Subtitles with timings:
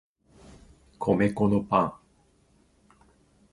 [0.97, 1.93] 米粉のパン